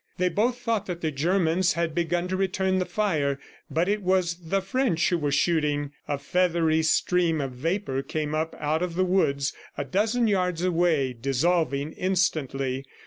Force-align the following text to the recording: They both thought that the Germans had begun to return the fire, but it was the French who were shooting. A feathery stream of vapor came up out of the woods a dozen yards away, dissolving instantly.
They 0.17 0.29
both 0.29 0.57
thought 0.57 0.87
that 0.87 1.01
the 1.01 1.11
Germans 1.11 1.73
had 1.73 1.93
begun 1.93 2.27
to 2.29 2.35
return 2.35 2.79
the 2.79 2.87
fire, 2.87 3.39
but 3.69 3.87
it 3.87 4.01
was 4.01 4.49
the 4.49 4.59
French 4.59 5.09
who 5.09 5.17
were 5.19 5.31
shooting. 5.31 5.91
A 6.07 6.17
feathery 6.17 6.81
stream 6.81 7.39
of 7.39 7.51
vapor 7.51 8.01
came 8.01 8.33
up 8.33 8.55
out 8.59 8.81
of 8.81 8.95
the 8.95 9.05
woods 9.05 9.53
a 9.77 9.85
dozen 9.85 10.25
yards 10.27 10.63
away, 10.63 11.13
dissolving 11.13 11.91
instantly. 11.91 12.83